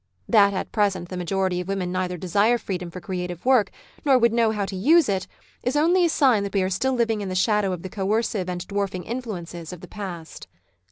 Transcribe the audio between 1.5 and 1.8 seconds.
of